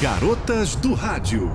Garotas 0.00 0.74
do 0.76 0.94
Rádio. 0.94 1.50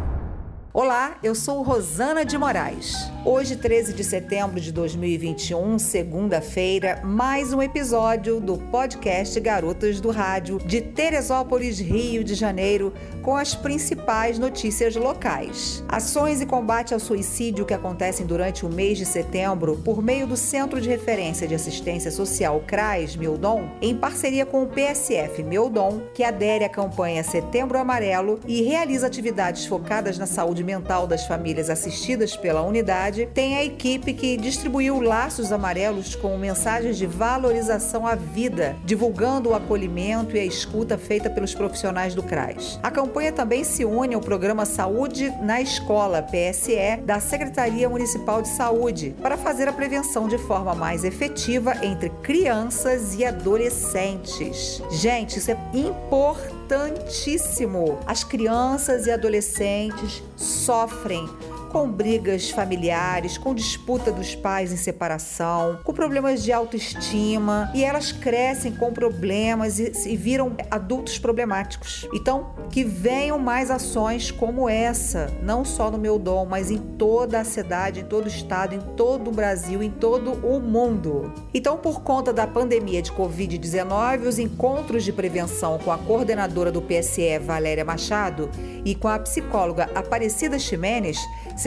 Olá, 0.73 1.17
eu 1.23 1.33
sou 1.33 1.61
Rosana 1.63 2.23
de 2.23 2.37
Moraes. 2.37 3.11
Hoje, 3.29 3.57
13 3.57 3.91
de 3.91 4.05
setembro 4.05 4.57
de 4.57 4.71
2021, 4.71 5.77
segunda-feira, 5.79 7.01
mais 7.03 7.51
um 7.51 7.61
episódio 7.61 8.39
do 8.39 8.57
podcast 8.57 9.37
Garotas 9.41 9.99
do 9.99 10.11
Rádio 10.11 10.59
de 10.59 10.79
Teresópolis, 10.79 11.77
Rio 11.77 12.23
de 12.23 12.33
Janeiro, 12.35 12.93
com 13.21 13.35
as 13.35 13.53
principais 13.53 14.39
notícias 14.39 14.95
locais. 14.95 15.83
Ações 15.89 16.39
e 16.39 16.45
combate 16.45 16.93
ao 16.93 17.01
suicídio 17.01 17.65
que 17.65 17.73
acontecem 17.73 18.25
durante 18.25 18.65
o 18.65 18.69
mês 18.69 18.97
de 18.97 19.05
setembro 19.05 19.75
por 19.83 20.01
meio 20.01 20.25
do 20.25 20.37
Centro 20.37 20.79
de 20.79 20.87
Referência 20.87 21.45
de 21.45 21.53
Assistência 21.53 22.09
Social 22.09 22.63
CRAS 22.65 23.17
Mildon, 23.17 23.69
em 23.81 23.93
parceria 23.93 24.45
com 24.45 24.63
o 24.63 24.67
PSF 24.67 25.43
Mildon, 25.43 25.99
que 26.13 26.23
adere 26.23 26.63
à 26.63 26.69
campanha 26.69 27.25
Setembro 27.25 27.77
Amarelo 27.77 28.39
e 28.47 28.61
realiza 28.61 29.05
atividades 29.05 29.65
focadas 29.65 30.17
na 30.17 30.25
saúde 30.25 30.63
mental 30.63 31.05
das 31.05 31.27
famílias 31.27 31.69
assistidas 31.69 32.37
pela 32.37 32.61
unidade, 32.61 33.16
tem 33.25 33.57
a 33.57 33.63
equipe 33.63 34.13
que 34.13 34.37
distribuiu 34.37 35.01
laços 35.01 35.51
amarelos 35.51 36.15
com 36.15 36.37
mensagens 36.37 36.97
de 36.97 37.05
valorização 37.05 38.05
à 38.05 38.15
vida, 38.15 38.75
divulgando 38.85 39.49
o 39.49 39.55
acolhimento 39.55 40.35
e 40.35 40.39
a 40.39 40.45
escuta 40.45 40.97
feita 40.97 41.29
pelos 41.29 41.55
profissionais 41.55 42.13
do 42.13 42.23
CRAS. 42.23 42.77
A 42.83 42.91
campanha 42.91 43.31
também 43.31 43.63
se 43.63 43.85
une 43.85 44.15
ao 44.15 44.21
programa 44.21 44.65
Saúde 44.65 45.33
na 45.41 45.61
Escola, 45.61 46.21
PSE, 46.21 46.97
da 47.03 47.19
Secretaria 47.19 47.89
Municipal 47.89 48.41
de 48.41 48.49
Saúde, 48.49 49.15
para 49.21 49.37
fazer 49.37 49.67
a 49.67 49.73
prevenção 49.73 50.27
de 50.27 50.37
forma 50.37 50.75
mais 50.75 51.03
efetiva 51.03 51.73
entre 51.83 52.09
crianças 52.21 53.15
e 53.15 53.25
adolescentes. 53.25 54.81
Gente, 54.91 55.39
isso 55.39 55.51
é 55.51 55.57
importantíssimo. 55.73 57.97
As 58.05 58.23
crianças 58.23 59.07
e 59.07 59.11
adolescentes 59.11 60.21
sofrem 60.35 61.27
com 61.67 61.89
brigas 61.89 62.49
familiares, 62.49 63.37
com 63.37 63.53
disputa 63.53 64.11
dos 64.11 64.35
pais 64.35 64.71
em 64.71 64.77
separação, 64.77 65.79
com 65.83 65.93
problemas 65.93 66.43
de 66.43 66.51
autoestima 66.51 67.71
e 67.73 67.83
elas 67.83 68.11
crescem 68.11 68.73
com 68.73 68.91
problemas 68.91 69.79
e, 69.79 69.91
e 70.07 70.15
viram 70.15 70.55
adultos 70.71 71.19
problemáticos. 71.19 72.07
Então, 72.13 72.55
que 72.69 72.83
venham 72.83 73.37
mais 73.37 73.69
ações 73.69 74.31
como 74.31 74.69
essa, 74.69 75.31
não 75.41 75.63
só 75.63 75.91
no 75.91 75.97
meu 75.97 76.17
dom, 76.17 76.45
mas 76.45 76.71
em 76.71 76.77
toda 76.77 77.39
a 77.39 77.43
cidade, 77.43 78.01
em 78.01 78.05
todo 78.05 78.25
o 78.25 78.29
estado, 78.29 78.73
em 78.73 78.79
todo 78.95 79.29
o 79.29 79.33
Brasil, 79.33 79.83
em 79.83 79.91
todo 79.91 80.33
o 80.45 80.59
mundo. 80.59 81.33
Então, 81.53 81.77
por 81.77 82.01
conta 82.01 82.31
da 82.31 82.47
pandemia 82.47 83.01
de 83.01 83.11
Covid-19, 83.11 84.27
os 84.27 84.39
encontros 84.39 85.03
de 85.03 85.11
prevenção 85.11 85.77
com 85.77 85.91
a 85.91 85.97
coordenadora 85.97 86.71
do 86.71 86.81
PSE, 86.81 87.39
Valéria 87.39 87.85
Machado, 87.85 88.49
e 88.85 88.95
com 88.95 89.07
a 89.07 89.19
psicóloga 89.19 89.89
Aparecida 89.93 90.57
Ximenes 90.57 91.17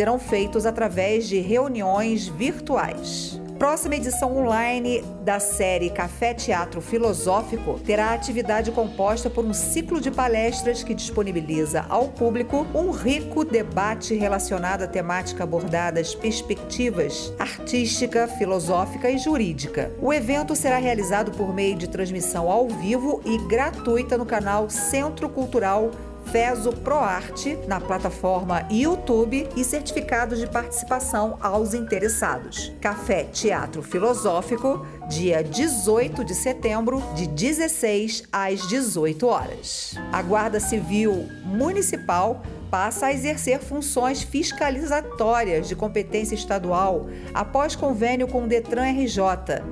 serão 0.00 0.18
feitos 0.18 0.64
através 0.64 1.28
de 1.28 1.40
reuniões 1.40 2.26
virtuais. 2.26 3.38
Próxima 3.58 3.96
edição 3.96 4.34
online 4.34 5.04
da 5.22 5.38
série 5.38 5.90
Café 5.90 6.32
Teatro 6.32 6.80
Filosófico 6.80 7.78
terá 7.80 8.14
atividade 8.14 8.70
composta 8.70 9.28
por 9.28 9.44
um 9.44 9.52
ciclo 9.52 10.00
de 10.00 10.10
palestras 10.10 10.82
que 10.82 10.94
disponibiliza 10.94 11.84
ao 11.90 12.08
público 12.08 12.66
um 12.74 12.90
rico 12.90 13.44
debate 13.44 14.14
relacionado 14.14 14.84
à 14.84 14.86
temática 14.86 15.44
abordada, 15.44 16.00
as 16.00 16.14
perspectivas 16.14 17.34
artística, 17.38 18.26
filosófica 18.26 19.10
e 19.10 19.18
jurídica. 19.18 19.92
O 20.00 20.14
evento 20.14 20.56
será 20.56 20.78
realizado 20.78 21.30
por 21.32 21.52
meio 21.52 21.76
de 21.76 21.90
transmissão 21.90 22.50
ao 22.50 22.66
vivo 22.68 23.20
e 23.26 23.36
gratuita 23.46 24.16
no 24.16 24.24
canal 24.24 24.70
Centro 24.70 25.28
Cultural 25.28 25.90
Feso 26.30 26.72
ProArte 26.72 27.58
na 27.66 27.80
plataforma 27.80 28.64
YouTube 28.70 29.48
e 29.56 29.64
certificados 29.64 30.38
de 30.38 30.46
participação 30.46 31.36
aos 31.40 31.74
interessados. 31.74 32.72
Café 32.80 33.24
Teatro 33.24 33.82
Filosófico, 33.82 34.86
dia 35.08 35.42
18 35.42 36.24
de 36.24 36.36
setembro, 36.36 37.02
de 37.16 37.26
16 37.26 38.22
às 38.30 38.68
18 38.68 39.26
horas. 39.26 39.96
A 40.12 40.22
Guarda 40.22 40.60
Civil 40.60 41.28
Municipal 41.44 42.40
passa 42.70 43.06
a 43.06 43.12
exercer 43.12 43.58
funções 43.58 44.22
fiscalizatórias 44.22 45.68
de 45.68 45.74
competência 45.74 46.34
estadual 46.34 47.08
após 47.34 47.74
convênio 47.74 48.28
com 48.28 48.44
o 48.44 48.46
Detran 48.46 48.84
RJ. 48.92 49.20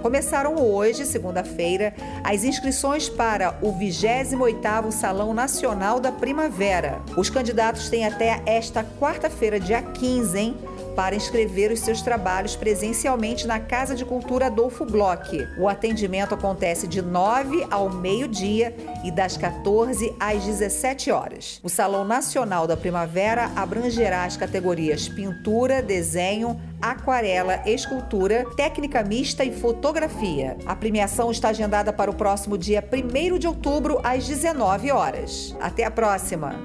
Começaram 0.00 0.54
hoje, 0.54 1.04
segunda-feira, 1.04 1.92
as 2.22 2.44
inscrições 2.44 3.08
para 3.08 3.58
o 3.60 3.72
28º 3.72 4.92
Salão 4.92 5.34
Nacional 5.34 5.98
da 5.98 6.12
Primavera. 6.12 7.02
Os 7.16 7.28
candidatos 7.28 7.88
têm 7.88 8.06
até 8.06 8.40
esta 8.46 8.84
quarta-feira, 9.00 9.58
dia 9.58 9.82
15, 9.82 10.38
hein? 10.38 10.56
Para 11.00 11.16
inscrever 11.16 11.72
os 11.72 11.80
seus 11.80 12.02
trabalhos 12.02 12.54
presencialmente 12.54 13.46
na 13.46 13.58
Casa 13.58 13.94
de 13.94 14.04
Cultura 14.04 14.48
Adolfo 14.48 14.84
Bloch. 14.84 15.48
O 15.56 15.66
atendimento 15.66 16.34
acontece 16.34 16.86
de 16.86 17.00
9 17.00 17.66
ao 17.70 17.88
meio-dia 17.88 18.76
e 19.02 19.10
das 19.10 19.34
14 19.34 20.14
às 20.20 20.44
17 20.44 21.10
horas. 21.10 21.58
O 21.62 21.70
Salão 21.70 22.04
Nacional 22.04 22.66
da 22.66 22.76
Primavera 22.76 23.50
abrangerá 23.56 24.24
as 24.24 24.36
categorias 24.36 25.08
pintura, 25.08 25.80
desenho, 25.80 26.60
aquarela, 26.82 27.62
escultura, 27.64 28.44
técnica 28.54 29.02
mista 29.02 29.42
e 29.42 29.58
fotografia. 29.58 30.58
A 30.66 30.76
premiação 30.76 31.30
está 31.30 31.48
agendada 31.48 31.94
para 31.94 32.10
o 32.10 32.14
próximo 32.14 32.58
dia 32.58 32.86
1 32.92 33.38
de 33.38 33.46
outubro 33.46 33.98
às 34.04 34.28
19 34.28 34.92
horas. 34.92 35.56
Até 35.62 35.82
a 35.82 35.90
próxima. 35.90 36.60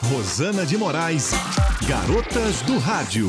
Rosana 0.00 0.64
de 0.64 0.78
Moraes 0.78 1.32
Garotas 1.86 2.62
do 2.62 2.78
Rádio. 2.78 3.26